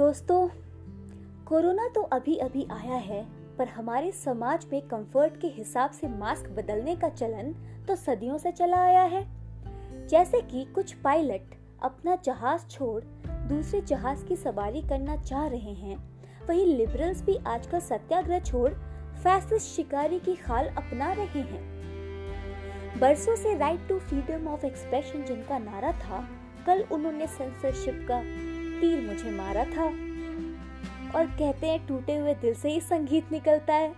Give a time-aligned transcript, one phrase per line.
[0.00, 0.48] दोस्तों,
[1.46, 3.22] कोरोना तो अभी अभी आया है,
[3.58, 7.52] पर हमारे समाज में कंफर्ट के हिसाब से मास्क बदलने का चलन
[7.88, 9.22] तो सदियों से चला आया है।
[10.08, 13.02] जैसे कि कुछ पायलट अपना जहाज़ छोड़
[13.48, 15.96] दूसरे जहाज़ की सवारी करना चाह रहे हैं,
[16.48, 18.70] वहीं लिबरल्स भी आजकल सत्याग्रह छोड़
[19.22, 25.58] फैसिस्ट शिकारी की खाल अपना रहे हैं। बरसों से right to freedom of expression जिनका
[25.58, 26.28] नारा था,
[26.66, 28.22] कल उन्होंने सेंसरशिप का
[28.80, 29.84] तीर मुझे मारा था
[31.14, 33.90] और कहते हैं टूटे हुए दिल से ही संगीत निकलता है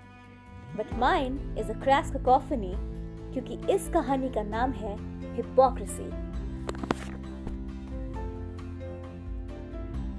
[0.76, 2.72] but mind is a crass cacophony
[3.32, 4.96] क्योंकि इस कहानी का नाम है
[5.36, 6.10] hypocrisy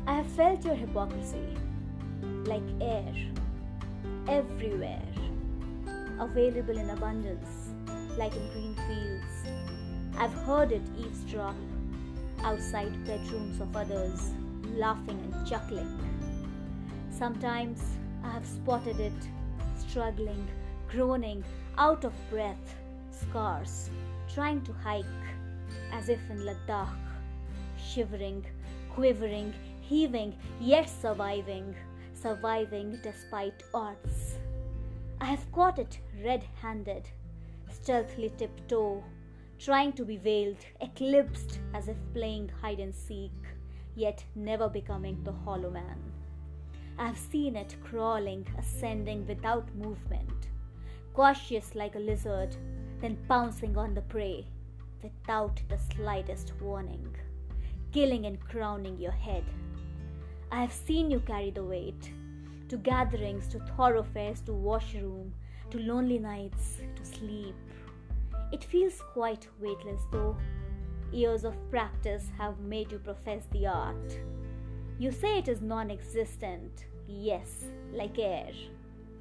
[0.08, 1.46] I have felt your hypocrisy
[2.50, 5.22] like air everywhere
[6.22, 7.64] available in abundance
[8.16, 9.38] Like in green fields.
[10.48, 11.56] Heard it it eavesdrop
[12.46, 14.26] outside bedrooms of others.
[14.74, 16.00] Laughing and chuckling.
[17.10, 17.82] Sometimes
[18.24, 19.14] I have spotted it
[19.78, 20.48] struggling,
[20.90, 21.44] groaning,
[21.78, 22.76] out of breath,
[23.12, 23.90] scarce,
[24.34, 25.06] trying to hike,
[25.92, 26.96] as if in Ladakh,
[27.78, 28.46] shivering,
[28.90, 31.76] quivering, heaving, yet surviving,
[32.14, 34.38] surviving despite odds.
[35.22, 37.08] I have caught it red handed,
[37.72, 39.04] stealthily tiptoe,
[39.60, 43.32] trying to be veiled, eclipsed as if playing hide and seek,
[43.96, 45.98] yet never becoming the hollow man.
[46.98, 50.50] I have seen it crawling, ascending without movement,
[51.14, 52.56] cautious like a lizard,
[53.02, 54.46] then pouncing on the prey
[55.02, 57.16] without the slightest warning,
[57.92, 59.44] killing and crowning your head.
[60.52, 62.12] I have seen you carry the weight
[62.70, 65.34] to gatherings, to thoroughfares, to washroom,
[65.70, 67.56] to lonely nights, to sleep.
[68.52, 70.38] It feels quite weightless though.
[71.14, 74.20] Years of practice have made you profess the art.
[74.98, 78.50] You say it is non existent, yes, like air,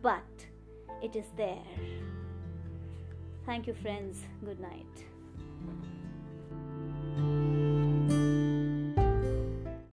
[0.00, 0.46] but
[1.02, 1.62] it is there.
[3.44, 4.22] Thank you, friends.
[4.42, 5.04] Good night.